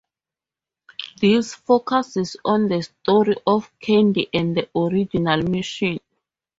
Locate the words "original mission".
4.75-5.99